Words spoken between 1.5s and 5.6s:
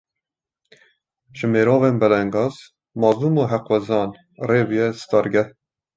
merivên belengaz, mezlum û heqxwazan re bûye stargeh